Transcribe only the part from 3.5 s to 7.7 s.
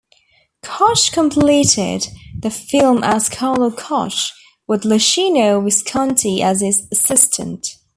Koch", with Luchino Visconti as his assistant.